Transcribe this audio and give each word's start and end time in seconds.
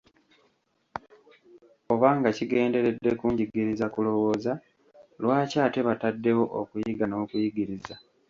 Obanga 1.93 2.29
kigenderedde 2.37 3.09
kunjigiriza 3.19 3.85
kulowooza, 3.93 4.51
lwaki 5.21 5.57
ate 5.65 5.79
bataddewo 5.87 6.43
okuyiga 6.61 7.05
n'okuyigiriza? 7.07 7.95